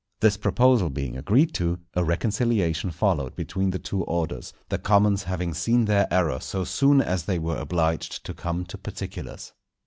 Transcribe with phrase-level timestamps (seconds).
[0.19, 5.53] This proposal being agreed to, a reconciliation followed between the two orders; the commons having
[5.53, 9.53] seen their error so soon as they were obliged to come to particulars.